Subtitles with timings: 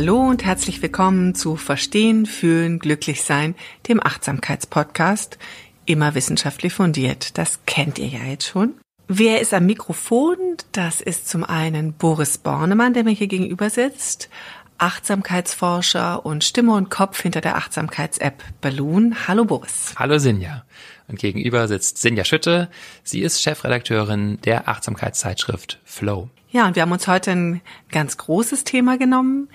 [0.00, 3.54] Hallo und herzlich willkommen zu Verstehen, Fühlen, Glücklich Sein,
[3.86, 5.36] dem Achtsamkeitspodcast,
[5.84, 7.36] immer wissenschaftlich fundiert.
[7.36, 8.72] Das kennt ihr ja jetzt schon.
[9.08, 10.38] Wer ist am Mikrofon?
[10.72, 14.30] Das ist zum einen Boris Bornemann, der mir hier gegenüber sitzt,
[14.78, 19.28] Achtsamkeitsforscher und Stimme und Kopf hinter der Achtsamkeits-App Balloon.
[19.28, 19.92] Hallo Boris.
[19.96, 20.64] Hallo Sinja.
[21.08, 22.70] Und gegenüber sitzt Sinja Schütte.
[23.04, 26.30] Sie ist Chefredakteurin der Achtsamkeitszeitschrift Flow.
[26.48, 29.48] Ja, und wir haben uns heute ein ganz großes Thema genommen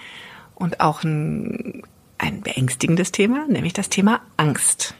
[0.55, 1.83] und auch ein,
[2.17, 4.95] ein beängstigendes Thema, nämlich das Thema Angst.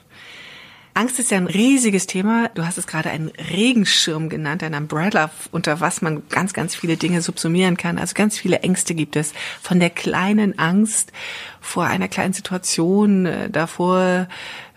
[0.96, 2.48] Angst ist ja ein riesiges Thema.
[2.54, 6.96] Du hast es gerade einen Regenschirm genannt, ein Umbrella, unter was man ganz, ganz viele
[6.96, 7.98] Dinge subsumieren kann.
[7.98, 9.34] Also ganz viele Ängste gibt es.
[9.60, 11.12] Von der kleinen Angst
[11.60, 14.26] vor einer kleinen Situation, äh, davor,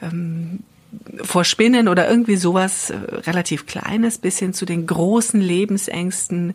[0.02, 0.60] ähm,
[1.24, 6.54] vor Spinnen oder irgendwie sowas äh, relativ Kleines, bis hin zu den großen Lebensängsten,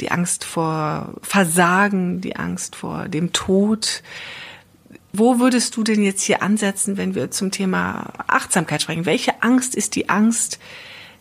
[0.00, 4.02] die Angst vor Versagen, die Angst vor dem Tod.
[5.12, 9.06] Wo würdest du denn jetzt hier ansetzen, wenn wir zum Thema Achtsamkeit sprechen?
[9.06, 10.58] Welche Angst ist die Angst,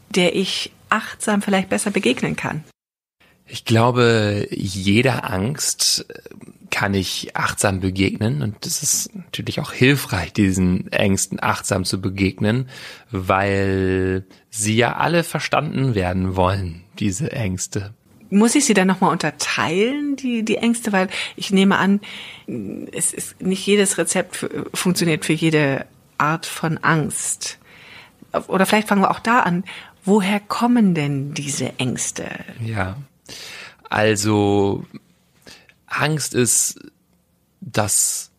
[0.09, 2.63] der ich achtsam vielleicht besser begegnen kann?
[3.45, 6.05] Ich glaube, jeder Angst
[6.71, 12.67] kann ich achtsam begegnen und es ist natürlich auch hilfreich, diesen Ängsten achtsam zu begegnen,
[13.11, 17.93] weil sie ja alle verstanden werden wollen, diese Ängste
[18.33, 20.92] muss ich sie dann nochmal unterteilen, die, die Ängste?
[20.92, 22.02] Weil ich nehme an,
[22.92, 25.86] es ist nicht jedes Rezept für, funktioniert für jede
[26.17, 27.60] Art von Angst.
[28.48, 29.64] Oder vielleicht fangen wir auch da an.
[30.05, 32.26] Woher kommen denn diese Ängste?
[32.64, 32.98] Ja,
[33.89, 34.86] also
[35.86, 36.80] Angst ist
[37.61, 38.32] das,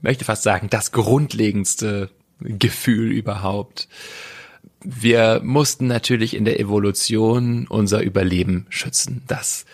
[0.00, 2.10] möchte fast sagen, das grundlegendste
[2.40, 3.88] Gefühl überhaupt
[4.84, 9.22] wir mussten natürlich in der Evolution unser Überleben schützen.
[9.26, 9.64] Das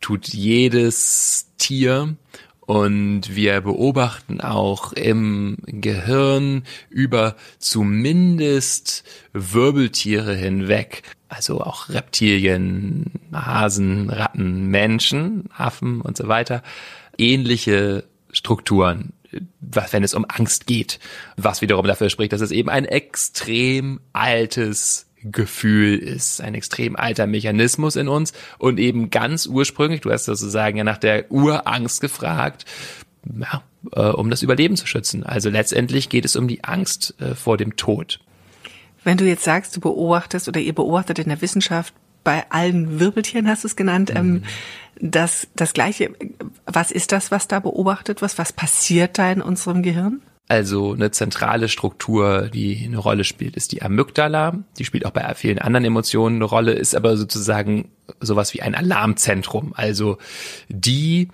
[0.00, 2.16] tut jedes Tier.
[2.64, 9.02] Und wir beobachten auch im Gehirn über zumindest
[9.32, 16.62] Wirbeltiere hinweg, also auch Reptilien, Hasen, Ratten, Menschen, Affen und so weiter,
[17.18, 19.12] ähnliche Strukturen
[19.60, 20.98] wenn es um Angst geht,
[21.36, 27.26] was wiederum dafür spricht, dass es eben ein extrem altes Gefühl ist, ein extrem alter
[27.26, 32.64] Mechanismus in uns und eben ganz ursprünglich, du hast sozusagen ja nach der Urangst gefragt,
[33.38, 33.62] ja,
[33.92, 35.24] äh, um das Überleben zu schützen.
[35.24, 38.20] Also letztendlich geht es um die Angst äh, vor dem Tod.
[39.04, 41.94] Wenn du jetzt sagst, du beobachtest oder ihr beobachtet in der Wissenschaft
[42.24, 44.42] bei allen Wirbeltieren, hast du es genannt, ähm, mhm.
[45.00, 46.10] das, das Gleiche.
[46.66, 50.22] Was ist das, was da beobachtet was Was passiert da in unserem Gehirn?
[50.48, 54.58] Also eine zentrale Struktur, die eine Rolle spielt, ist die Amygdala.
[54.78, 57.90] Die spielt auch bei vielen anderen Emotionen eine Rolle, ist aber sozusagen
[58.20, 59.72] sowas wie ein Alarmzentrum.
[59.74, 60.18] Also
[60.68, 61.28] die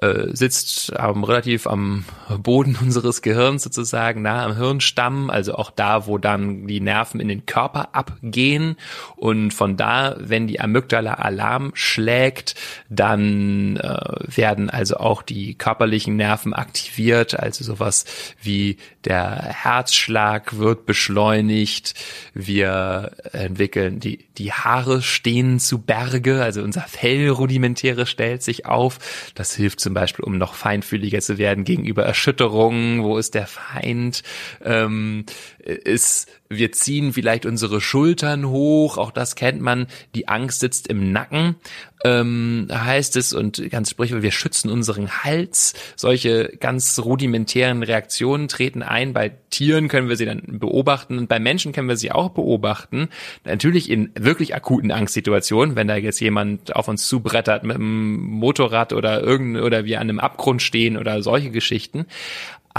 [0.00, 2.04] äh, sitzt ähm, relativ am
[2.42, 7.28] Boden unseres Gehirns sozusagen, nah am Hirnstamm, also auch da, wo dann die Nerven in
[7.28, 8.76] den Körper abgehen.
[9.16, 12.54] Und von da, wenn die Amygdala Alarm schlägt,
[12.88, 13.98] dann äh,
[14.36, 18.04] werden also auch die körperlichen Nerven aktiviert, also sowas
[18.40, 21.94] wie der Herzschlag wird beschleunigt,
[22.34, 28.98] wir entwickeln die, die Haare stehen zu Berge, also unser Fell rudimentäre stellt sich auf.
[29.34, 33.02] Das hilft zum Beispiel, um noch feinfühliger zu werden gegenüber Erschütterungen.
[33.02, 34.22] Wo ist der Feind?
[34.64, 35.24] Ähm,
[35.58, 38.98] ist, wir ziehen vielleicht unsere Schultern hoch.
[38.98, 39.86] Auch das kennt man.
[40.14, 41.56] Die Angst sitzt im Nacken
[42.04, 45.74] ähm, heißt es und ganz sprichwörtlich, wir schützen unseren Hals.
[45.96, 49.12] Solche ganz rudimentären Reaktionen treten ein.
[49.12, 53.08] Bei Tieren können wir sie dann beobachten und bei Menschen können wir sie auch beobachten.
[53.44, 58.92] Natürlich in wirklich akuten Angstsituationen, wenn da jetzt jemand auf uns zubrettert mit einem Motorrad
[58.92, 62.06] oder irgend oder wir an einem Abgrund stehen oder solche Geschichten.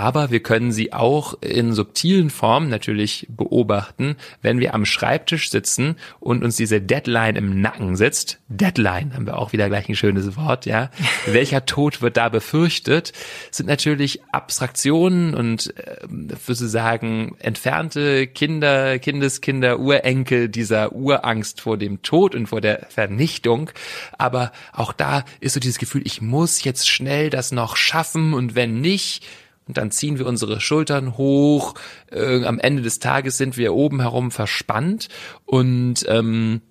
[0.02, 5.96] Aber wir können sie auch in subtilen Formen natürlich beobachten, wenn wir am Schreibtisch sitzen
[6.20, 8.40] und uns diese Deadline im Nacken sitzt.
[8.48, 10.90] Deadline haben wir auch wieder gleich ein schönes Wort, ja.
[11.28, 13.14] Welcher Tod wird da befürchtet?
[13.52, 22.02] Sind natürlich Abstraktionen und äh, würde sagen entfernte Kinder, Kindeskinder, Urenkel dieser Urangst vor dem
[22.02, 23.70] Tod und vor der Vernichtung.
[24.18, 28.56] Aber auch da ist so dieses Gefühl, ich muss jetzt schnell das noch schaffen und
[28.56, 29.24] wenn nicht,
[29.68, 31.76] und dann ziehen wir unsere Schultern hoch.
[32.12, 35.10] Äh, am Ende des Tages sind wir oben herum verspannt
[35.46, 36.62] und ähm,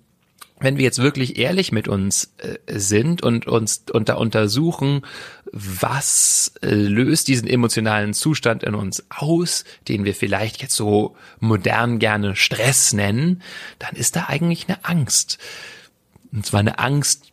[0.61, 5.01] wenn wir jetzt wirklich ehrlich mit uns äh, sind und uns unter untersuchen,
[5.51, 11.99] was äh, löst diesen emotionalen Zustand in uns aus, den wir vielleicht jetzt so modern
[11.99, 13.41] gerne Stress nennen,
[13.79, 15.39] dann ist da eigentlich eine Angst.
[16.31, 17.30] Und zwar eine Angst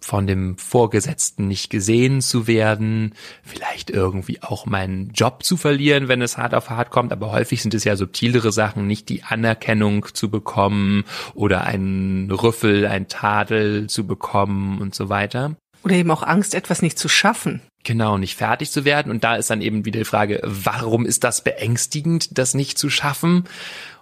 [0.00, 6.22] von dem Vorgesetzten nicht gesehen zu werden, vielleicht irgendwie auch meinen Job zu verlieren, wenn
[6.22, 10.06] es hart auf hart kommt, aber häufig sind es ja subtilere Sachen, nicht die Anerkennung
[10.12, 11.04] zu bekommen
[11.34, 15.56] oder einen Rüffel, ein Tadel zu bekommen und so weiter.
[15.82, 17.62] Oder eben auch Angst, etwas nicht zu schaffen.
[17.84, 19.10] Genau, nicht fertig zu werden.
[19.10, 22.90] Und da ist dann eben wieder die Frage, warum ist das beängstigend, das nicht zu
[22.90, 23.44] schaffen?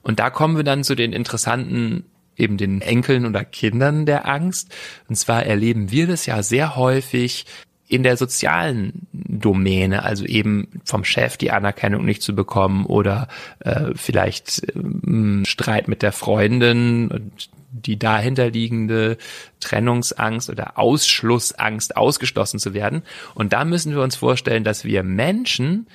[0.03, 2.05] Und da kommen wir dann zu den interessanten
[2.39, 4.75] eben den Enkeln oder Kindern der Angst.
[5.09, 7.47] Und zwar erleben wir das ja sehr häufig
[7.89, 13.29] in der sozialen Domäne, also eben vom Chef die Anerkennung nicht zu bekommen oder
[13.61, 19.17] äh, vielleicht äh, Streit mit der Freundin und die dahinterliegende
[19.61, 23.03] Trennungsangst oder Ausschlussangst, ausgeschlossen zu werden.
[23.35, 25.87] Und da müssen wir uns vorstellen, dass wir Menschen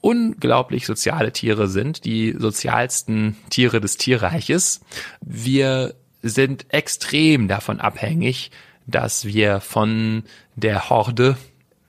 [0.00, 4.80] unglaublich soziale Tiere sind, die sozialsten Tiere des Tierreiches.
[5.20, 8.50] Wir sind extrem davon abhängig,
[8.86, 10.24] dass wir von
[10.56, 11.36] der Horde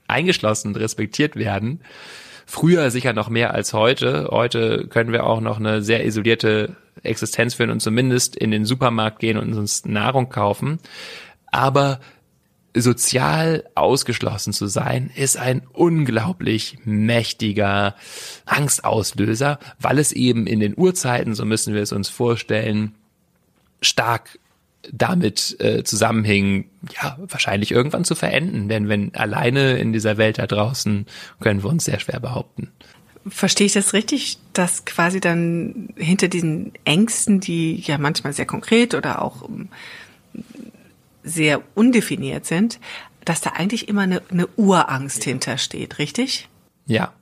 [0.07, 1.81] eingeschlossen und respektiert werden.
[2.45, 4.29] Früher sicher noch mehr als heute.
[4.31, 9.19] Heute können wir auch noch eine sehr isolierte Existenz führen und zumindest in den Supermarkt
[9.19, 10.79] gehen und uns Nahrung kaufen.
[11.51, 11.99] Aber
[12.75, 17.95] sozial ausgeschlossen zu sein, ist ein unglaublich mächtiger
[18.45, 22.95] Angstauslöser, weil es eben in den Urzeiten, so müssen wir es uns vorstellen,
[23.81, 24.39] stark
[24.91, 26.69] damit äh, zusammenhing,
[27.01, 28.69] ja, wahrscheinlich irgendwann zu verenden.
[28.69, 31.05] Denn wenn alleine in dieser Welt da draußen,
[31.39, 32.71] können wir uns sehr schwer behaupten.
[33.27, 38.95] Verstehe ich das richtig, dass quasi dann hinter diesen Ängsten, die ja manchmal sehr konkret
[38.95, 39.47] oder auch
[41.23, 42.79] sehr undefiniert sind,
[43.25, 46.47] dass da eigentlich immer eine, eine Urangst hintersteht, richtig?
[46.85, 47.13] Ja,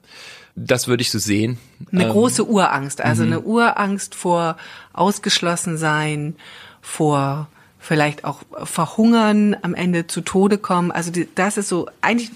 [0.55, 1.57] das würde ich so sehen.
[1.91, 3.31] Eine ähm, große Urangst, also mhm.
[3.31, 4.57] eine Urangst vor
[4.94, 6.35] Ausgeschlossensein,
[6.81, 7.47] vor
[7.79, 10.91] vielleicht auch verhungern, am Ende zu Tode kommen.
[10.91, 12.31] Also die, das ist so eigentlich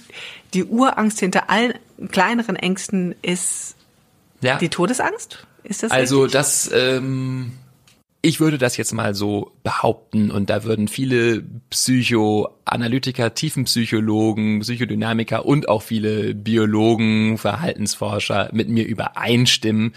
[0.54, 1.74] die Urangst hinter allen
[2.12, 3.76] kleineren Ängsten ist
[4.42, 4.58] ja.
[4.58, 5.46] die Todesangst.
[5.64, 6.34] Ist das also richtig?
[6.34, 7.54] das ähm,
[8.24, 15.68] ich würde das jetzt mal so behaupten und da würden viele Psychoanalytiker, Tiefenpsychologen, Psychodynamiker und
[15.68, 19.94] auch viele Biologen, Verhaltensforscher mit mir übereinstimmen.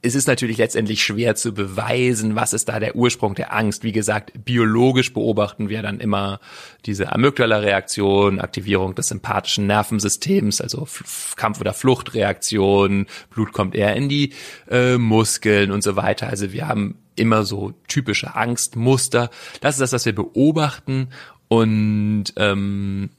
[0.00, 3.82] Es ist natürlich letztendlich schwer zu beweisen, was ist da der Ursprung der Angst.
[3.82, 6.38] Wie gesagt, biologisch beobachten wir dann immer
[6.86, 10.86] diese Amygdala-Reaktion, Aktivierung des sympathischen Nervensystems, also
[11.34, 14.34] Kampf- oder Fluchtreaktion, Blut kommt eher in die
[14.70, 16.28] äh, Muskeln und so weiter.
[16.28, 19.30] Also wir haben immer so typische Angstmuster.
[19.60, 21.08] Das ist das, was wir beobachten.
[21.48, 23.10] Und ähm,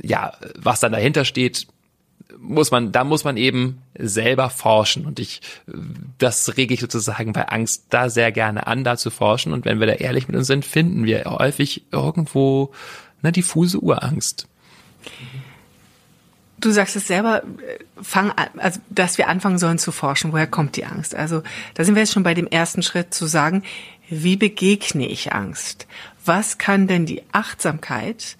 [0.00, 1.66] ja, was dann dahinter steht,
[2.36, 5.06] muss man, da muss man eben selber forschen.
[5.06, 5.40] Und ich,
[6.18, 9.52] das rege ich sozusagen bei Angst da sehr gerne an, da zu forschen.
[9.52, 12.72] Und wenn wir da ehrlich mit uns sind, finden wir häufig irgendwo
[13.22, 14.46] eine diffuse Urangst.
[16.60, 17.42] Du sagst es selber,
[18.02, 21.14] fang an, also dass wir anfangen sollen zu forschen, woher kommt die Angst?
[21.14, 21.42] Also
[21.74, 23.62] da sind wir jetzt schon bei dem ersten Schritt zu sagen,
[24.08, 25.86] wie begegne ich Angst?
[26.24, 28.36] Was kann denn die Achtsamkeit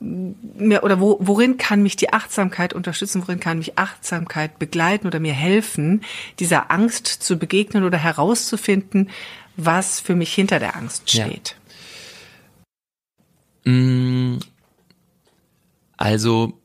[0.00, 5.20] mir, oder wo, worin kann mich die Achtsamkeit unterstützen, worin kann mich Achtsamkeit begleiten oder
[5.20, 6.02] mir helfen,
[6.38, 9.10] dieser Angst zu begegnen oder herauszufinden,
[9.56, 11.56] was für mich hinter der Angst steht?
[13.64, 13.72] Ja.
[13.72, 14.40] Mm,
[15.96, 16.58] also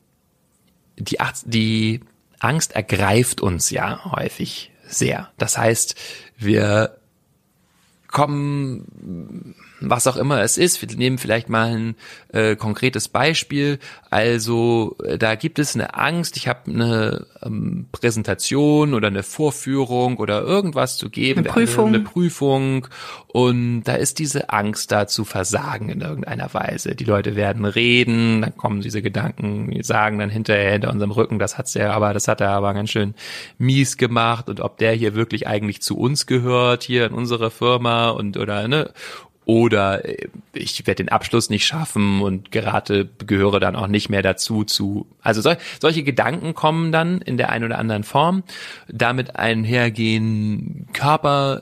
[0.98, 2.00] die, die
[2.39, 5.32] Angst ergreift uns ja häufig sehr.
[5.38, 5.96] Das heißt,
[6.38, 6.98] wir
[8.08, 9.56] kommen
[9.89, 10.82] was auch immer es ist.
[10.82, 11.96] Wir nehmen vielleicht mal ein
[12.32, 13.80] äh, konkretes Beispiel.
[14.10, 20.18] Also äh, da gibt es eine Angst, ich habe eine ähm, Präsentation oder eine Vorführung
[20.18, 21.88] oder irgendwas zu geben, eine Prüfung.
[21.88, 22.88] eine Prüfung
[23.27, 26.96] und da ist diese Angst da zu versagen in irgendeiner Weise.
[26.96, 31.39] Die Leute werden reden, dann kommen diese Gedanken, die sagen dann hinterher hinter unserem Rücken,
[31.39, 33.15] das hat's ja, aber das hat er aber ganz schön
[33.58, 38.10] mies gemacht und ob der hier wirklich eigentlich zu uns gehört hier in unserer Firma
[38.10, 38.92] und oder ne
[39.45, 44.21] oder äh, ich werde den Abschluss nicht schaffen und gerate, gehöre dann auch nicht mehr
[44.21, 45.07] dazu zu.
[45.21, 48.43] Also sol solche Gedanken kommen dann in der einen oder anderen Form.
[48.87, 51.61] Damit einhergehen Körper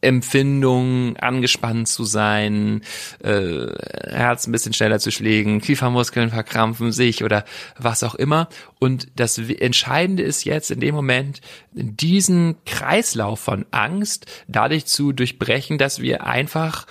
[0.00, 2.82] Empfindung, angespannt zu sein,
[3.22, 3.66] äh,
[4.10, 7.44] Herz ein bisschen schneller zu schlägen, Kiefermuskeln verkrampfen sich oder
[7.76, 8.48] was auch immer.
[8.78, 11.40] Und das Entscheidende ist jetzt in dem Moment,
[11.72, 16.86] diesen Kreislauf von Angst dadurch zu durchbrechen, dass wir einfach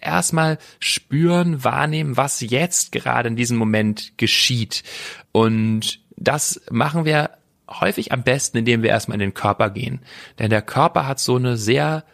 [0.00, 4.82] erstmal spüren, wahrnehmen, was jetzt gerade in diesem Moment geschieht.
[5.32, 7.30] Und das machen wir
[7.68, 10.00] häufig am besten, indem wir erstmal in den Körper gehen.
[10.38, 12.04] Denn der Körper hat so eine sehr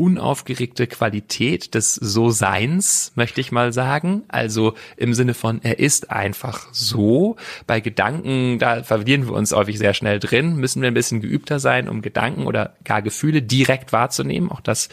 [0.00, 4.22] unaufgeregte Qualität des So-Seins, möchte ich mal sagen.
[4.28, 7.36] Also im Sinne von, er ist einfach so.
[7.66, 11.60] Bei Gedanken, da verlieren wir uns häufig sehr schnell drin, müssen wir ein bisschen geübter
[11.60, 14.50] sein, um Gedanken oder gar Gefühle direkt wahrzunehmen.
[14.50, 14.88] Auch das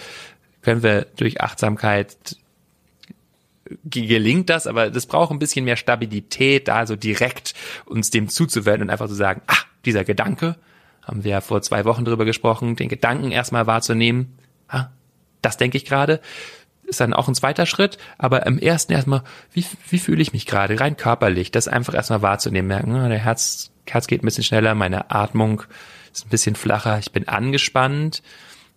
[0.62, 2.18] können wir durch Achtsamkeit
[3.84, 7.54] gelingt das, aber das braucht ein bisschen mehr Stabilität, da so direkt
[7.86, 10.56] uns dem zuzuwenden und einfach zu sagen, ah, dieser Gedanke,
[11.04, 14.38] haben wir ja vor zwei Wochen drüber gesprochen, den Gedanken erstmal wahrzunehmen,
[14.68, 14.88] ah,
[15.42, 16.22] das denke ich gerade,
[16.86, 20.46] ist dann auch ein zweiter Schritt, aber im ersten erstmal, wie, wie fühle ich mich
[20.46, 24.44] gerade, rein körperlich, das einfach erstmal wahrzunehmen, merken, ah, der Herz, Herz geht ein bisschen
[24.44, 25.64] schneller, meine Atmung
[26.14, 28.22] ist ein bisschen flacher, ich bin angespannt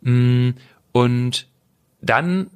[0.03, 0.51] mm,
[0.93, 1.47] und
[2.03, 2.51] dann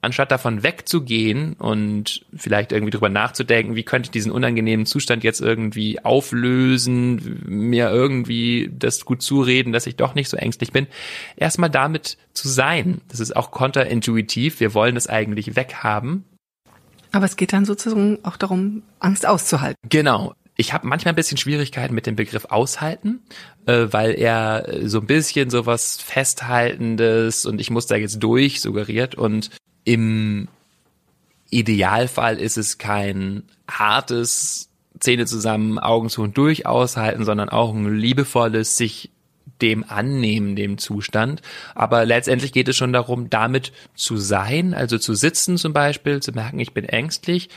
[0.00, 5.40] anstatt davon wegzugehen und vielleicht irgendwie drüber nachzudenken, wie könnte ich diesen unangenehmen Zustand jetzt
[5.40, 10.86] irgendwie auflösen, mir irgendwie das gut zureden, dass ich doch nicht so ängstlich bin,
[11.36, 13.00] erstmal damit zu sein.
[13.08, 14.60] Das ist auch kontraintuitiv.
[14.60, 16.24] Wir wollen es eigentlich weghaben.
[17.10, 19.78] Aber es geht dann sozusagen auch darum, Angst auszuhalten.
[19.88, 20.34] Genau.
[20.60, 23.22] Ich habe manchmal ein bisschen Schwierigkeiten mit dem Begriff aushalten,
[23.66, 29.14] äh, weil er so ein bisschen sowas Festhaltendes und ich muss da jetzt durch suggeriert
[29.14, 29.50] und
[29.84, 30.48] im
[31.50, 37.94] Idealfall ist es kein hartes Zähne zusammen, Augen zu und durch aushalten, sondern auch ein
[37.94, 39.12] liebevolles sich
[39.62, 41.40] dem annehmen, dem Zustand.
[41.76, 46.32] Aber letztendlich geht es schon darum, damit zu sein, also zu sitzen zum Beispiel, zu
[46.32, 47.48] merken, ich bin ängstlich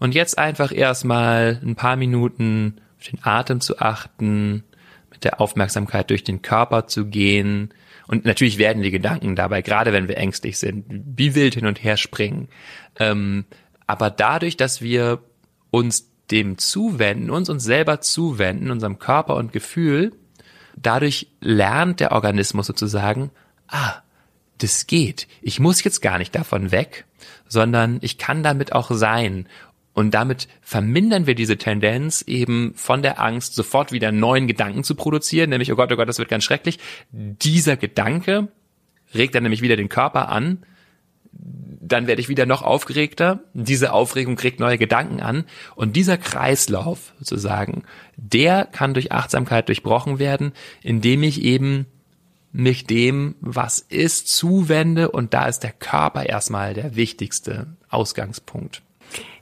[0.00, 4.64] und jetzt einfach erstmal ein paar Minuten auf den Atem zu achten,
[5.10, 7.72] mit der Aufmerksamkeit durch den Körper zu gehen.
[8.06, 11.82] Und natürlich werden die Gedanken dabei, gerade wenn wir ängstlich sind, wie wild hin und
[11.82, 12.48] her springen.
[12.98, 13.44] Ähm,
[13.86, 15.20] aber dadurch, dass wir
[15.70, 20.12] uns dem zuwenden, uns uns selber zuwenden, unserem Körper und Gefühl,
[20.76, 23.30] dadurch lernt der Organismus sozusagen,
[23.68, 23.94] ah,
[24.58, 25.26] das geht.
[25.42, 27.04] Ich muss jetzt gar nicht davon weg,
[27.48, 29.48] sondern ich kann damit auch sein.
[29.94, 34.96] Und damit vermindern wir diese Tendenz eben von der Angst, sofort wieder neuen Gedanken zu
[34.96, 36.78] produzieren, nämlich, oh Gott, oh Gott, das wird ganz schrecklich.
[37.12, 38.48] Dieser Gedanke
[39.14, 40.64] regt dann nämlich wieder den Körper an,
[41.80, 45.44] dann werde ich wieder noch aufgeregter, diese Aufregung kriegt neue Gedanken an.
[45.76, 47.82] Und dieser Kreislauf sozusagen,
[48.16, 51.86] der kann durch Achtsamkeit durchbrochen werden, indem ich eben
[52.52, 55.10] mich dem, was ist, zuwende.
[55.10, 58.82] Und da ist der Körper erstmal der wichtigste Ausgangspunkt.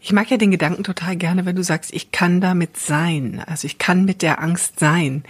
[0.01, 3.43] Ich mag ja den Gedanken total gerne, wenn du sagst, ich kann damit sein.
[3.47, 5.23] Also ich kann mit der Angst sein.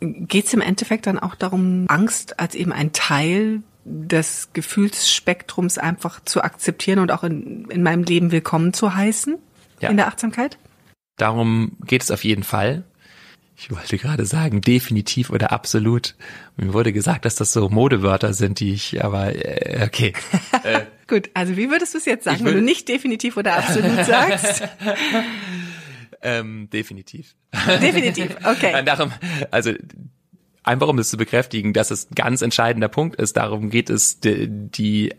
[0.00, 6.20] Geht es im Endeffekt dann auch darum, Angst als eben ein Teil des Gefühlsspektrums einfach
[6.24, 9.36] zu akzeptieren und auch in, in meinem Leben willkommen zu heißen?
[9.80, 9.90] Ja.
[9.90, 10.58] In der Achtsamkeit?
[11.16, 12.84] Darum geht es auf jeden Fall.
[13.56, 16.16] Ich wollte gerade sagen, definitiv oder absolut.
[16.56, 20.12] Mir wurde gesagt, dass das so Modewörter sind, die ich, aber äh, okay.
[20.64, 24.04] Äh, Gut, also wie würdest du es jetzt sagen, wenn du nicht definitiv oder absolut
[24.04, 24.62] sagst?
[26.22, 27.34] ähm, definitiv.
[27.82, 28.82] Definitiv, okay.
[28.84, 29.12] Darum,
[29.50, 29.72] also
[30.62, 33.36] einfach um es zu bekräftigen, dass es ein ganz entscheidender Punkt ist.
[33.36, 35.14] Darum geht es, die, die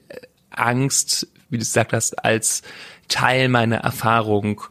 [0.50, 2.64] Angst, wie du es gesagt hast, als
[3.08, 4.62] Teil meiner Erfahrung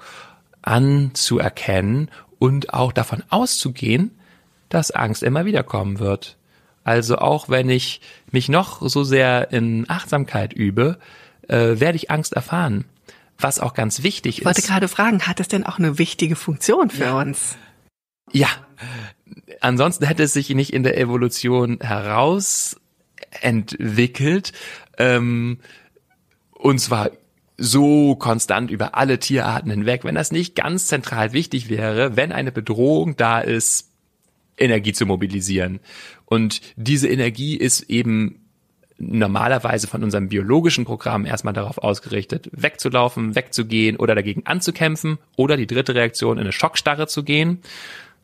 [0.63, 4.19] anzuerkennen und auch davon auszugehen,
[4.69, 6.37] dass Angst immer wieder kommen wird.
[6.85, 8.01] Also auch wenn ich
[8.31, 10.99] mich noch so sehr in Achtsamkeit übe,
[11.49, 12.85] äh, werde ich Angst erfahren.
[13.39, 14.43] Was auch ganz wichtig ist.
[14.43, 17.21] Ich wollte gerade fragen, hat es denn auch eine wichtige Funktion für ja.
[17.21, 17.57] uns?
[18.31, 18.49] Ja.
[19.61, 24.53] Ansonsten hätte es sich nicht in der Evolution herausentwickelt.
[24.99, 25.59] Ähm,
[26.53, 27.11] und zwar
[27.57, 32.53] so konstant über alle Tierarten hinweg, wenn das nicht ganz zentral wichtig wäre, wenn eine
[32.53, 33.91] Bedrohung da ist,
[34.57, 35.81] Energie zu mobilisieren.
[36.27, 38.41] Und diese Energie ist eben
[38.99, 45.67] normalerweise von unserem biologischen Programm erstmal darauf ausgerichtet, wegzulaufen, wegzugehen oder dagegen anzukämpfen oder die
[45.67, 47.61] dritte Reaktion in eine Schockstarre zu gehen.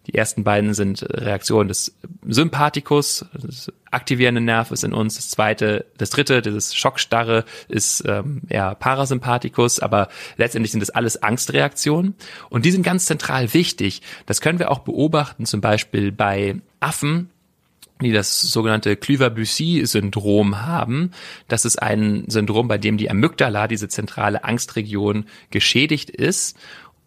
[0.06, 1.94] Die ersten beiden sind Reaktionen des
[2.26, 5.16] Sympathikus, des aktivierenden Nerves in uns.
[5.16, 11.22] Das zweite, das dritte, dieses Schockstarre ist ähm, eher Parasympathikus, aber letztendlich sind das alles
[11.22, 12.14] Angstreaktionen
[12.48, 14.00] und die sind ganz zentral wichtig.
[14.26, 17.30] Das können wir auch beobachten, zum Beispiel bei Affen,
[18.00, 21.12] die das sogenannte Cleaver-Bussy-Syndrom haben.
[21.48, 26.56] Das ist ein Syndrom, bei dem die Amygdala, diese zentrale Angstregion, geschädigt ist.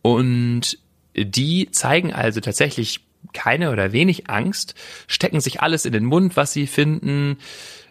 [0.04, 0.78] Und
[1.15, 3.01] die zeigen also tatsächlich
[3.34, 4.75] keine oder wenig Angst,
[5.08, 7.38] stecken sich alles in den Mund, was sie finden,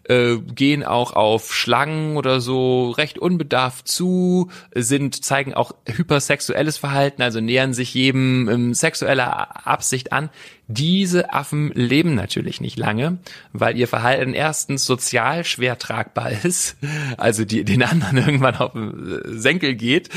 [0.09, 7.23] äh, gehen auch auf Schlangen oder so recht unbedarft zu, sind, zeigen auch hypersexuelles Verhalten,
[7.23, 10.31] also nähern sich jedem ähm, sexueller Absicht an.
[10.69, 13.19] Diese Affen leben natürlich nicht lange,
[13.53, 16.77] weil ihr Verhalten erstens sozial schwer tragbar ist,
[17.17, 20.09] also die den anderen irgendwann auf den Senkel geht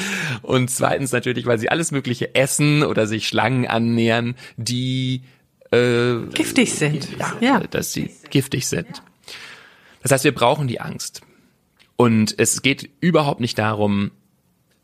[0.42, 5.24] und zweitens natürlich, weil sie alles mögliche essen oder sich Schlangen annähern, die
[5.72, 7.08] äh, giftig sind.
[7.20, 9.04] Ja, ja, dass sie giftig sind.
[10.05, 11.24] Das heißt, wir brauchen die Angst.
[11.95, 14.12] Und es geht überhaupt nicht darum,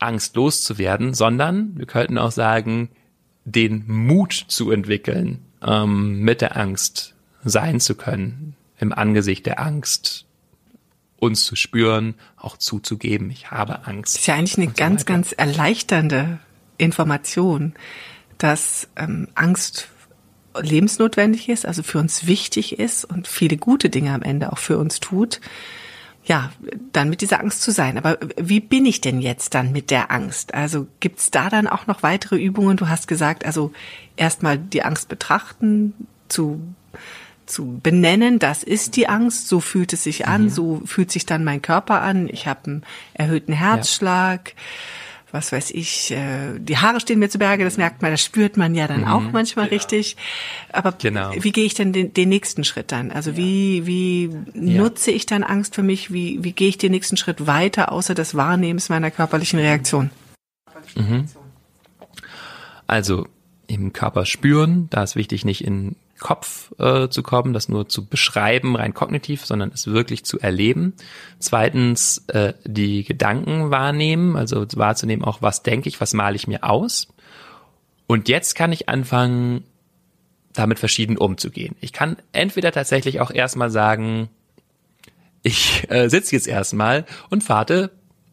[0.00, 2.88] Angst loszuwerden, sondern wir könnten auch sagen,
[3.44, 7.14] den Mut zu entwickeln, ähm, mit der Angst
[7.44, 10.26] sein zu können, im Angesicht der Angst
[11.20, 14.16] uns zu spüren, auch zuzugeben, ich habe Angst.
[14.16, 16.40] Das ist ja eigentlich eine ganz, so ganz erleichternde
[16.78, 17.74] Information,
[18.38, 19.88] dass ähm, Angst
[20.60, 24.78] lebensnotwendig ist, also für uns wichtig ist und viele gute Dinge am Ende auch für
[24.78, 25.40] uns tut,
[26.24, 26.52] ja,
[26.92, 27.98] dann mit dieser Angst zu sein.
[27.98, 30.54] Aber wie bin ich denn jetzt dann mit der Angst?
[30.54, 32.76] Also gibt's da dann auch noch weitere Übungen?
[32.76, 33.72] Du hast gesagt, also
[34.16, 35.94] erstmal die Angst betrachten,
[36.28, 36.60] zu
[37.44, 40.48] zu benennen, das ist die Angst, so fühlt es sich an, mhm.
[40.48, 42.82] so fühlt sich dann mein Körper an, ich habe einen
[43.14, 44.50] erhöhten Herzschlag.
[44.50, 44.62] Ja
[45.32, 48.58] was weiß ich, äh, die Haare stehen mir zu Berge, das merkt man, das spürt
[48.58, 49.06] man ja dann mhm.
[49.06, 49.76] auch manchmal genau.
[49.76, 50.16] richtig.
[50.70, 51.32] Aber genau.
[51.34, 53.10] wie gehe ich denn den, den nächsten Schritt dann?
[53.10, 53.36] Also ja.
[53.38, 54.24] wie, wie
[54.54, 54.82] ja.
[54.82, 56.12] nutze ich dann Angst für mich?
[56.12, 60.10] Wie, wie gehe ich den nächsten Schritt weiter, außer des Wahrnehmens meiner körperlichen Reaktion?
[60.94, 61.26] Mhm.
[62.86, 63.26] Also
[63.66, 68.06] im Körper spüren, da ist wichtig, nicht in Kopf äh, zu kommen, das nur zu
[68.06, 70.94] beschreiben, rein kognitiv, sondern es wirklich zu erleben.
[71.40, 76.64] Zweitens äh, die Gedanken wahrnehmen, also wahrzunehmen auch, was denke ich, was male ich mir
[76.64, 77.08] aus.
[78.06, 79.64] Und jetzt kann ich anfangen,
[80.52, 81.74] damit verschieden umzugehen.
[81.80, 84.28] Ich kann entweder tatsächlich auch erstmal sagen,
[85.42, 87.90] ich äh, sitze jetzt erstmal und warte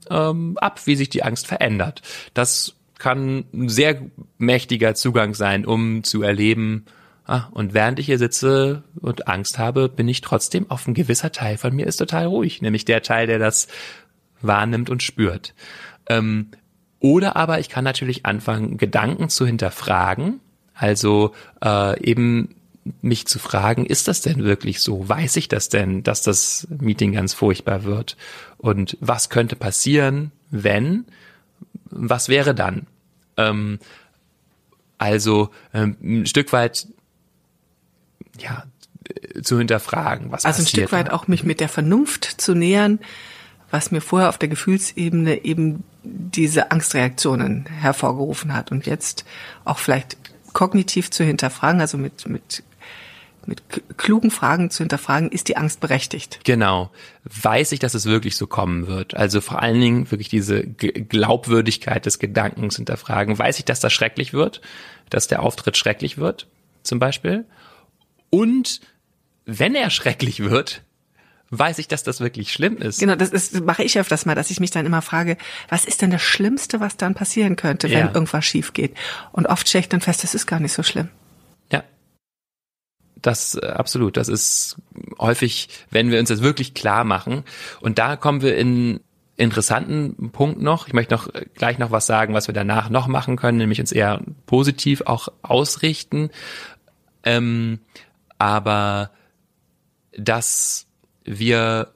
[0.09, 2.03] ähm, ab, wie sich die Angst verändert.
[2.33, 4.01] Das kann ein sehr
[4.37, 6.85] mächtiger Zugang sein, um zu erleben,
[7.29, 11.31] Ah, und während ich hier sitze und Angst habe, bin ich trotzdem auf ein gewisser
[11.31, 13.67] Teil von mir ist total ruhig, nämlich der Teil, der das
[14.41, 15.53] wahrnimmt und spürt.
[16.07, 16.47] Ähm,
[16.99, 20.39] oder aber ich kann natürlich anfangen, Gedanken zu hinterfragen,
[20.73, 22.55] also äh, eben
[23.03, 25.07] mich zu fragen, ist das denn wirklich so?
[25.07, 28.17] Weiß ich das denn, dass das Meeting ganz furchtbar wird?
[28.57, 31.05] Und was könnte passieren, wenn?
[31.91, 32.87] Was wäre dann?
[33.37, 33.77] Ähm,
[34.97, 36.87] also ähm, ein Stück weit
[38.39, 38.63] ja,
[39.41, 42.99] zu hinterfragen, was Also ein Stück weit auch mich mit der Vernunft zu nähern,
[43.71, 49.25] was mir vorher auf der Gefühlsebene eben diese Angstreaktionen hervorgerufen hat und jetzt
[49.65, 50.17] auch vielleicht
[50.53, 52.63] kognitiv zu hinterfragen, also mit, mit
[53.45, 53.63] mit
[53.97, 56.39] klugen Fragen zu hinterfragen, ist die Angst berechtigt?
[56.43, 56.91] Genau.
[57.23, 59.15] Weiß ich, dass es wirklich so kommen wird?
[59.15, 63.37] Also vor allen Dingen wirklich diese G Glaubwürdigkeit des Gedankens hinterfragen.
[63.37, 64.61] Weiß ich, dass das schrecklich wird?
[65.09, 66.47] Dass der Auftritt schrecklich wird?
[66.83, 67.45] Zum Beispiel?
[68.29, 68.81] Und
[69.45, 70.83] wenn er schrecklich wird,
[71.51, 72.99] weiß ich, dass das wirklich schlimm ist.
[72.99, 75.37] Genau, das ist, mache ich öfters mal, dass ich mich dann immer frage,
[75.67, 78.13] was ist denn das Schlimmste, was dann passieren könnte, wenn ja.
[78.13, 78.95] irgendwas schief geht?
[79.31, 81.09] Und oft stelle ich dann fest, das ist gar nicht so schlimm.
[81.71, 81.83] Ja.
[83.21, 84.17] Das äh, absolut.
[84.17, 84.77] Das ist
[85.19, 87.43] häufig, wenn wir uns das wirklich klar machen.
[87.81, 88.99] Und da kommen wir in
[89.35, 90.87] interessanten Punkt noch.
[90.87, 93.91] Ich möchte noch gleich noch was sagen, was wir danach noch machen können, nämlich uns
[93.91, 96.29] eher positiv auch ausrichten.
[97.23, 97.79] Ähm,
[98.39, 99.11] aber
[100.17, 100.87] dass
[101.23, 101.93] wir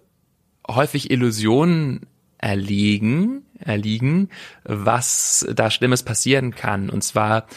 [0.67, 2.05] häufig Illusionen
[2.37, 4.29] erliegen, erliegen,
[4.63, 6.89] was da Schlimmes passieren kann.
[6.89, 7.47] Und zwar,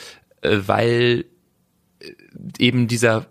[0.41, 1.25] äh, weil
[2.01, 2.13] äh,
[2.59, 3.27] eben dieser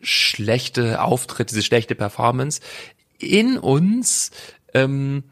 [0.00, 2.60] schlechte Auftritt, diese schlechte Performance
[3.18, 4.30] in uns
[4.72, 5.24] ähm,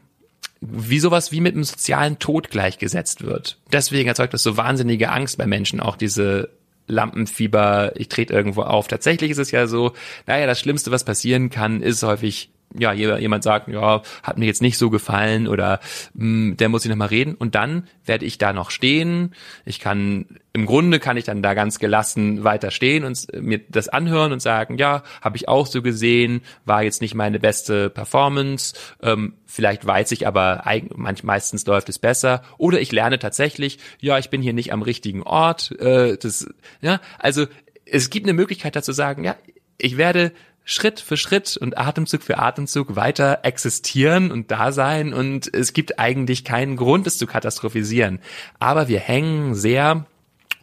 [0.61, 3.57] wie sowas wie mit einem sozialen Tod gleichgesetzt wird.
[3.71, 6.49] Deswegen erzeugt das so wahnsinnige Angst bei Menschen, auch diese
[6.89, 8.87] Lampenfieber, ich trete irgendwo auf.
[8.87, 9.93] Tatsächlich ist es ja so,
[10.27, 14.61] naja, das Schlimmste, was passieren kann, ist häufig ja, jemand sagt, ja, hat mir jetzt
[14.61, 15.79] nicht so gefallen oder
[16.13, 17.33] mh, hm, der muss ich nochmal reden.
[17.33, 19.33] Und dann werde ich da noch stehen.
[19.65, 23.89] Ich kann, im Grunde kann ich dann da ganz gelassen weiter stehen und mir das
[23.89, 28.75] anhören und sagen, ja, habe ich auch so gesehen, war jetzt nicht meine beste Performance,
[29.01, 30.63] ähm, vielleicht weiß ich aber,
[30.95, 32.43] manch, meistens läuft es besser.
[32.57, 36.47] Oder ich lerne tatsächlich, ja, ich bin hier nicht am richtigen Ort, äh, das,
[36.81, 37.47] ja, also
[37.85, 39.35] es gibt eine Möglichkeit dazu sagen, ja,
[39.79, 40.33] ich werde
[40.69, 45.97] Schritt für Schritt und Atemzug für Atemzug weiter existieren und da sein und es gibt
[45.97, 48.19] eigentlich keinen Grund, es zu katastrophisieren.
[48.59, 50.05] Aber wir hängen sehr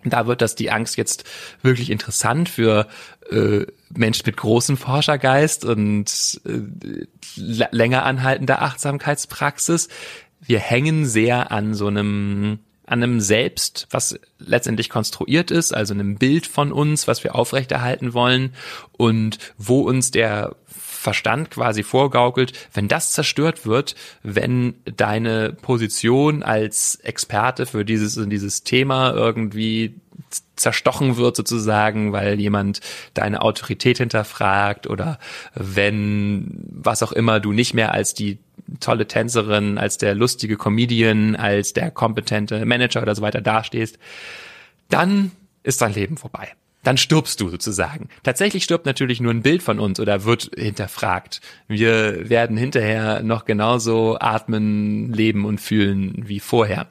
[0.05, 1.25] da wird das die Angst jetzt
[1.63, 2.87] wirklich interessant für
[3.33, 7.07] äh, Menschen mit großem Forschergeist und äh,
[7.73, 9.89] länger anhaltender Achtsamkeitspraxis.
[10.41, 16.17] Wir hängen sehr an so einem an einem Selbst, was letztendlich konstruiert ist, also einem
[16.17, 18.55] Bild von uns, was wir aufrechterhalten wollen
[18.93, 26.97] und wo uns der Verstand quasi vorgaukelt, wenn das zerstört wird, wenn deine Position als
[26.97, 29.95] Experte für dieses dieses Thema irgendwie
[30.57, 32.81] zerstochen wird sozusagen, weil jemand
[33.15, 35.19] deine Autorität hinterfragt oder
[35.55, 38.39] wenn was auch immer du nicht mehr als die
[38.81, 43.99] tolle Tänzerin, als der lustige Comedian, als der kompetente Manager oder so weiter dastehst,
[44.89, 46.53] dann ist dein Leben vorbei.
[46.83, 48.09] Dann stirbst du sozusagen.
[48.23, 51.41] Tatsächlich stirbt natürlich nur ein Bild von uns oder wird hinterfragt.
[51.67, 56.87] Wir werden hinterher noch genauso atmen, leben und fühlen wie vorher.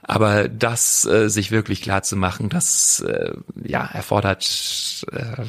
[0.00, 5.42] Aber das äh, sich wirklich klar zu machen, das äh, ja erfordert äh,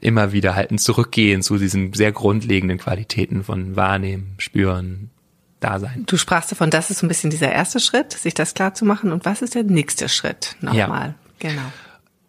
[0.00, 5.10] immer wieder halt ein Zurückgehen zu diesen sehr grundlegenden Qualitäten von Wahrnehmen, Spüren,
[5.60, 6.04] Dasein.
[6.06, 8.84] Du sprachst davon, das ist so ein bisschen dieser erste Schritt, sich das klar zu
[8.84, 9.12] machen.
[9.12, 10.56] Und was ist der nächste Schritt?
[10.60, 11.14] Nochmal.
[11.42, 11.50] Ja.
[11.50, 11.72] Genau.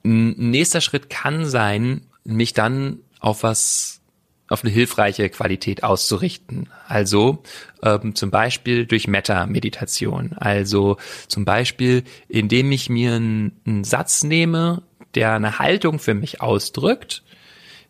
[0.06, 3.98] Ein nächster Schritt kann sein, mich dann auf was
[4.50, 6.70] auf eine hilfreiche Qualität auszurichten.
[6.88, 7.44] Also
[7.84, 10.34] ähm, zum Beispiel durch Meta-Meditation.
[10.38, 14.84] Also zum Beispiel, indem ich mir einen, einen Satz nehme,
[15.16, 17.24] der eine Haltung für mich ausdrückt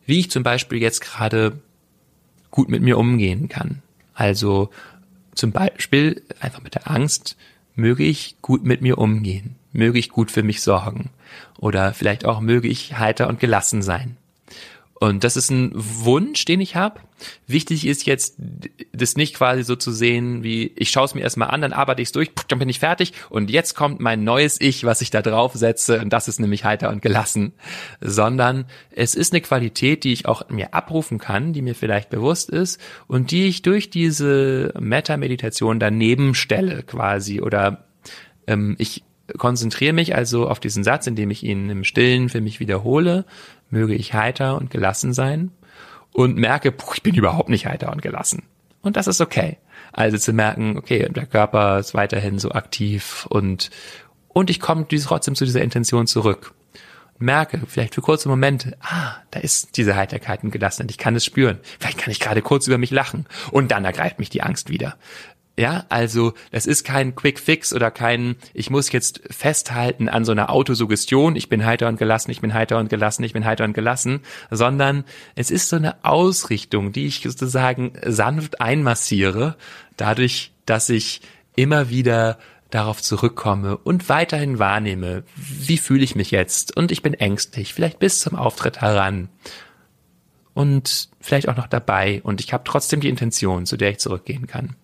[0.08, 1.60] wie ich zum Beispiel jetzt gerade
[2.50, 3.82] gut mit mir umgehen kann.
[4.14, 4.70] Also
[5.34, 7.36] zum Beispiel einfach mit der Angst,
[7.74, 11.10] möge ich gut mit mir umgehen, möge ich gut für mich sorgen
[11.58, 14.16] oder vielleicht auch möge ich heiter und gelassen sein.
[15.00, 17.00] Und das ist ein Wunsch, den ich habe.
[17.46, 18.36] Wichtig ist jetzt,
[18.92, 22.02] das nicht quasi so zu sehen, wie ich schaue es mir erstmal an, dann arbeite
[22.02, 23.12] ich es durch, dann bin ich fertig.
[23.30, 26.00] Und jetzt kommt mein neues Ich, was ich da drauf setze.
[26.00, 27.52] Und das ist nämlich heiter und gelassen,
[28.00, 32.50] sondern es ist eine Qualität, die ich auch mir abrufen kann, die mir vielleicht bewusst
[32.50, 37.40] ist und die ich durch diese Meta-Meditation daneben stelle quasi.
[37.40, 37.84] Oder
[38.46, 39.04] ähm, ich
[39.36, 43.24] konzentriere mich also auf diesen Satz, indem ich ihn im Stillen für mich wiederhole
[43.70, 45.50] möge ich heiter und gelassen sein
[46.12, 48.44] und merke, puh, ich bin überhaupt nicht heiter und gelassen.
[48.82, 49.58] Und das ist okay.
[49.92, 53.70] Also zu merken, okay, der Körper ist weiterhin so aktiv und,
[54.28, 56.54] und ich komme trotzdem zu dieser Intention zurück.
[57.20, 61.24] Merke, vielleicht für kurze Momente, ah, da ist diese Heiterkeit und Gelassenheit, ich kann es
[61.24, 61.58] spüren.
[61.80, 64.96] Vielleicht kann ich gerade kurz über mich lachen und dann ergreift mich die Angst wieder.
[65.58, 70.30] Ja, also das ist kein Quick Fix oder kein, ich muss jetzt festhalten an so
[70.30, 73.64] einer Autosuggestion, ich bin heiter und gelassen, ich bin heiter und gelassen, ich bin heiter
[73.64, 74.20] und gelassen,
[74.52, 75.02] sondern
[75.34, 79.56] es ist so eine Ausrichtung, die ich sozusagen sanft einmassiere,
[79.96, 81.22] dadurch, dass ich
[81.56, 82.38] immer wieder
[82.70, 87.98] darauf zurückkomme und weiterhin wahrnehme, wie fühle ich mich jetzt und ich bin ängstlich, vielleicht
[87.98, 89.28] bis zum Auftritt heran
[90.54, 94.46] und vielleicht auch noch dabei und ich habe trotzdem die Intention, zu der ich zurückgehen
[94.46, 94.76] kann.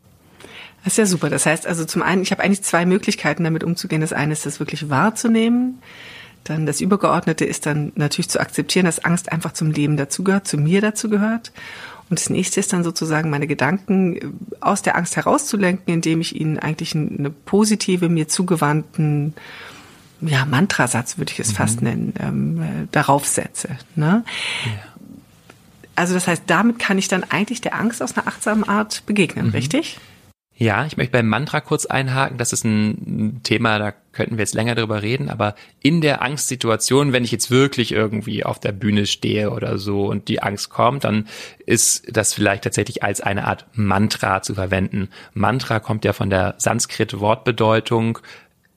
[0.84, 1.30] Das ist ja super.
[1.30, 4.02] Das heißt also zum einen, ich habe eigentlich zwei Möglichkeiten, damit umzugehen.
[4.02, 5.80] Das eine ist, das wirklich wahrzunehmen.
[6.44, 10.58] Dann das Übergeordnete ist dann natürlich zu akzeptieren, dass Angst einfach zum Leben dazugehört, zu
[10.58, 11.52] mir dazugehört.
[12.10, 14.20] Und das nächste ist dann sozusagen meine Gedanken äh,
[14.60, 19.34] aus der Angst herauszulenken, indem ich ihnen eigentlich eine positive, mir zugewandten
[20.20, 21.56] ja, Mantrasatz würde ich es mhm.
[21.56, 23.76] fast nennen, ähm, äh, darauf setze.
[23.94, 24.24] Ne?
[24.64, 24.72] Ja.
[25.96, 29.46] Also das heißt, damit kann ich dann eigentlich der Angst aus einer achtsamen Art begegnen,
[29.46, 29.52] mhm.
[29.52, 29.98] richtig?
[30.56, 32.38] Ja, ich möchte beim Mantra kurz einhaken.
[32.38, 35.28] Das ist ein Thema, da könnten wir jetzt länger drüber reden.
[35.28, 40.06] Aber in der Angstsituation, wenn ich jetzt wirklich irgendwie auf der Bühne stehe oder so
[40.06, 41.26] und die Angst kommt, dann
[41.66, 45.08] ist das vielleicht tatsächlich als eine Art Mantra zu verwenden.
[45.32, 48.20] Mantra kommt ja von der Sanskrit-Wortbedeutung,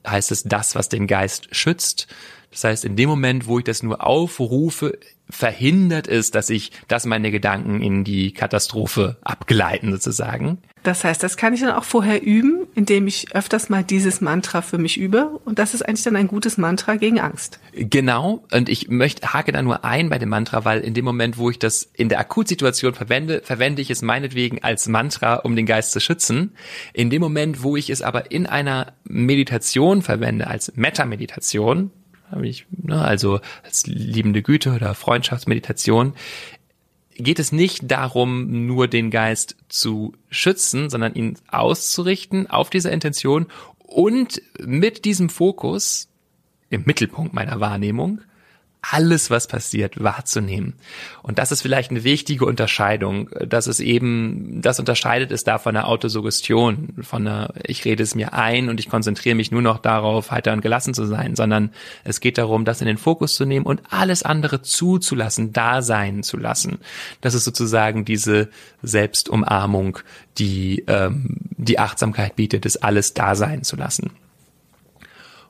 [0.04, 2.08] heißt es das, was den Geist schützt.
[2.50, 4.98] Das heißt, in dem Moment, wo ich das nur aufrufe,
[5.30, 10.58] verhindert es, dass ich, dass meine Gedanken in die Katastrophe abgleiten sozusagen.
[10.84, 14.62] Das heißt, das kann ich dann auch vorher üben, indem ich öfters mal dieses Mantra
[14.62, 15.38] für mich übe.
[15.44, 17.58] Und das ist eigentlich dann ein gutes Mantra gegen Angst.
[17.74, 18.44] Genau.
[18.52, 21.50] Und ich möchte, hake da nur ein bei dem Mantra, weil in dem Moment, wo
[21.50, 25.92] ich das in der Akutsituation verwende, verwende ich es meinetwegen als Mantra, um den Geist
[25.92, 26.54] zu schützen.
[26.94, 31.90] In dem Moment, wo ich es aber in einer Meditation verwende, als Meta-Meditation,
[32.70, 36.14] ne, also als liebende Güte oder Freundschaftsmeditation,
[37.16, 43.46] geht es nicht darum, nur den Geist zu schützen, sondern ihn auszurichten auf diese Intention
[43.78, 46.08] und mit diesem Fokus
[46.70, 48.20] im Mittelpunkt meiner Wahrnehmung
[48.80, 50.74] alles, was passiert, wahrzunehmen.
[51.22, 55.76] Und das ist vielleicht eine wichtige Unterscheidung, dass es eben, das unterscheidet es da von
[55.76, 59.78] einer Autosuggestion, von einer, ich rede es mir ein und ich konzentriere mich nur noch
[59.78, 61.70] darauf, heiter und gelassen zu sein, sondern
[62.04, 66.22] es geht darum, das in den Fokus zu nehmen und alles andere zuzulassen, da sein
[66.22, 66.78] zu lassen.
[67.20, 68.48] Das ist sozusagen diese
[68.82, 69.98] Selbstumarmung,
[70.38, 74.12] die ähm, die Achtsamkeit bietet, es alles da sein zu lassen.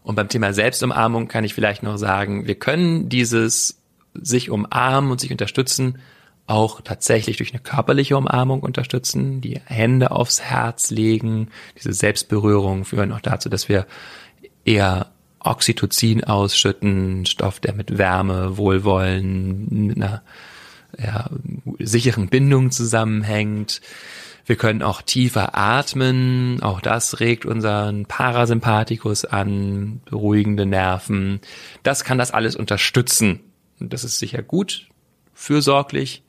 [0.08, 3.82] Und beim Thema Selbstumarmung kann ich vielleicht noch sagen, wir können dieses
[4.14, 5.98] sich umarmen und sich unterstützen
[6.46, 13.12] auch tatsächlich durch eine körperliche Umarmung unterstützen, die Hände aufs Herz legen, diese Selbstberührung führen
[13.12, 13.86] auch dazu, dass wir
[14.64, 15.08] eher
[15.40, 20.22] Oxytocin ausschütten, Stoff, der mit Wärme, Wohlwollen, mit einer
[20.96, 21.28] ja,
[21.80, 23.82] sicheren Bindung zusammenhängt.
[24.48, 26.62] Wir können auch tiefer atmen.
[26.62, 31.42] Auch das regt unseren Parasympathikus an, beruhigende Nerven.
[31.82, 33.40] Das kann das alles unterstützen.
[33.78, 34.88] Und das ist sicher gut,
[35.34, 36.22] fürsorglich.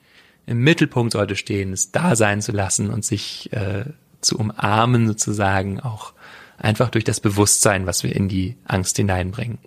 [0.45, 3.86] Im Mittelpunkt sollte stehen, es da sein zu lassen und sich äh,
[4.19, 6.12] zu umarmen sozusagen auch
[6.58, 9.60] einfach durch das Bewusstsein, was wir in die Angst hineinbringen.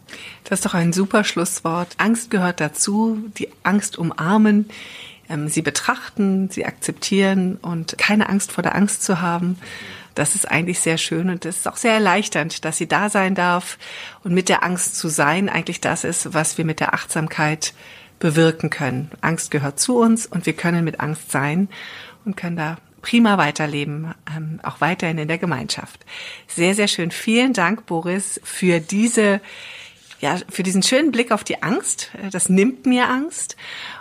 [0.44, 1.94] Das ist doch ein super Schlusswort.
[1.96, 4.68] Angst gehört dazu, die Angst umarmen
[5.48, 9.58] sie betrachten, sie akzeptieren und keine Angst vor der Angst zu haben.
[10.14, 13.34] Das ist eigentlich sehr schön und es ist auch sehr erleichternd, dass sie da sein
[13.34, 13.78] darf
[14.24, 17.72] und mit der Angst zu sein eigentlich das ist, was wir mit der Achtsamkeit
[18.18, 19.10] bewirken können.
[19.20, 21.68] Angst gehört zu uns und wir können mit Angst sein
[22.24, 26.04] und können da prima weiterleben, ähm, auch weiterhin in der Gemeinschaft.
[26.46, 27.10] Sehr, sehr schön.
[27.10, 29.40] Vielen Dank, Boris, für diese
[30.22, 32.12] ja, für diesen schönen Blick auf die Angst.
[32.30, 33.56] Das nimmt mir Angst.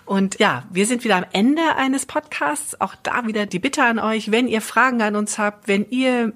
[0.06, 2.80] Und ja, wir sind wieder am Ende eines Podcasts.
[2.80, 6.34] Auch da wieder die Bitte an euch, wenn ihr Fragen an uns habt, wenn ihr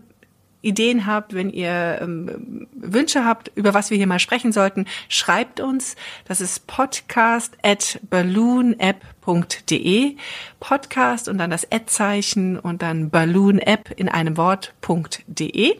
[0.62, 5.60] Ideen habt, wenn ihr ähm, Wünsche habt, über was wir hier mal sprechen sollten, schreibt
[5.60, 5.96] uns.
[6.28, 10.16] Das ist podcast at balloonapp.de.
[10.60, 15.76] Podcast und dann das Ad-Zeichen und dann balloonapp in einem Wort.de.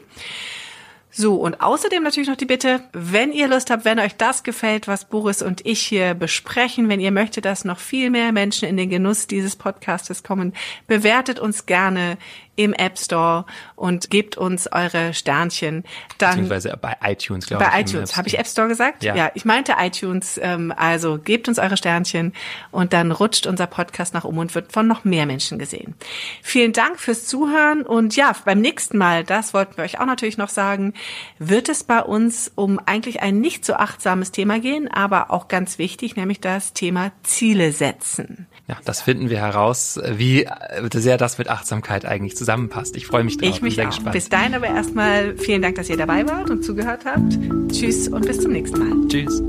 [1.18, 4.90] So, und außerdem natürlich noch die Bitte, wenn ihr Lust habt, wenn euch das gefällt,
[4.90, 8.76] was Boris und ich hier besprechen, wenn ihr möchtet, dass noch viel mehr Menschen in
[8.76, 10.52] den Genuss dieses Podcastes kommen,
[10.88, 12.18] bewertet uns gerne
[12.56, 15.84] im App Store und gebt uns eure Sternchen.
[16.18, 17.70] Dann Beziehungsweise bei iTunes, glaube ich.
[17.70, 18.16] Bei iTunes.
[18.16, 19.04] Habe ich App Store gesagt?
[19.04, 19.16] Ja.
[19.16, 20.40] ja, ich meinte iTunes.
[20.42, 22.34] Ähm, also gebt uns eure Sternchen
[22.72, 25.96] und dann rutscht unser Podcast nach oben und wird von noch mehr Menschen gesehen.
[26.42, 30.38] Vielen Dank fürs Zuhören und ja, beim nächsten Mal, das wollten wir euch auch natürlich
[30.38, 30.94] noch sagen,
[31.40, 35.78] wird es bei uns um eigentlich ein nicht so achtsames Thema gehen, aber auch ganz
[35.78, 38.48] wichtig, nämlich das Thema Ziele setzen.
[38.68, 40.48] Ja, das finden wir heraus, wie
[40.94, 42.96] sehr das mit Achtsamkeit eigentlich zusammenpasst.
[42.96, 43.50] Ich freue mich drauf.
[43.50, 43.92] Ich mich sehr auch.
[43.92, 44.14] Gespannt.
[44.14, 47.38] Bis dahin aber erstmal vielen Dank, dass ihr dabei wart und zugehört habt.
[47.72, 49.08] Tschüss und bis zum nächsten Mal.
[49.08, 49.42] Tschüss.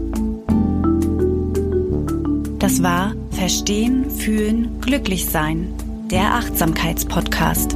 [2.59, 5.73] Das war Verstehen, Fühlen, Glücklich sein,
[6.11, 7.75] der Achtsamkeitspodcast.